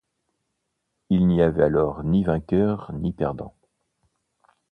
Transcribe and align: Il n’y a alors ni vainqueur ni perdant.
Il 1.11 1.27
n’y 1.27 1.43
a 1.43 1.49
alors 1.63 2.03
ni 2.03 2.23
vainqueur 2.23 2.91
ni 2.91 3.13
perdant. 3.13 3.53